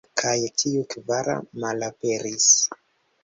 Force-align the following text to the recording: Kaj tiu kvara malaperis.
Kaj 0.19 0.37
tiu 0.61 0.85
kvara 0.93 1.35
malaperis. 1.65 2.47